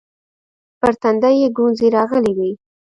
[0.79, 2.51] پر تندي يې گونځې راغلې وې.